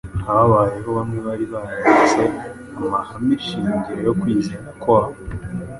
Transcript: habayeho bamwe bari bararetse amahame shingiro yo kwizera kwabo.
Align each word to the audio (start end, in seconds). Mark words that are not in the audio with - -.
habayeho 0.25 0.89
bamwe 0.97 1.19
bari 1.27 1.45
bararetse 1.53 2.21
amahame 2.79 3.35
shingiro 3.45 3.99
yo 4.07 4.13
kwizera 4.19 4.67
kwabo. 4.81 5.15